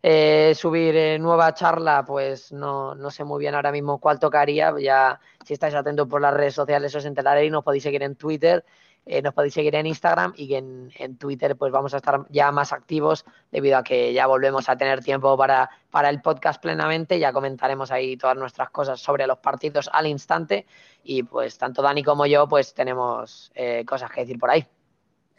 [0.05, 4.73] eh, subir eh, nueva charla, pues no, no, sé muy bien ahora mismo cuál tocaría.
[4.77, 8.65] Ya si estáis atentos por las redes sociales os enteraréis, nos podéis seguir en Twitter,
[9.05, 12.51] eh, nos podéis seguir en Instagram y en, en, Twitter pues vamos a estar ya
[12.51, 17.17] más activos debido a que ya volvemos a tener tiempo para, para el podcast plenamente.
[17.17, 20.65] Ya comentaremos ahí todas nuestras cosas sobre los partidos al instante
[21.01, 23.53] y pues tanto Dani como yo pues tenemos
[23.85, 24.67] cosas que decir por ahí.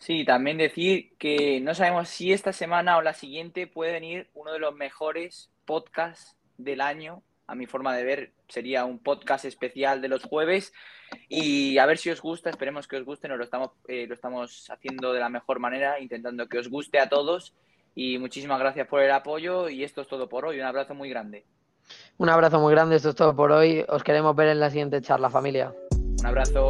[0.04, 4.52] Sí, también decir que no sabemos si esta semana o la siguiente puede venir uno
[4.52, 7.22] de los mejores podcasts del año.
[7.46, 10.74] A mi forma de ver, sería un podcast especial de los jueves.
[11.30, 13.28] Y a ver si os gusta, esperemos que os guste.
[13.28, 16.98] Nos lo estamos, eh, lo estamos haciendo de la mejor manera, intentando que os guste
[16.98, 17.54] a todos.
[17.94, 19.70] Y muchísimas gracias por el apoyo.
[19.70, 20.60] Y esto es todo por hoy.
[20.60, 21.46] Un abrazo muy grande.
[22.18, 22.96] Un abrazo muy grande.
[22.96, 23.82] Esto es todo por hoy.
[23.88, 25.72] Os queremos ver en la siguiente charla, familia.
[26.20, 26.68] Un abrazo.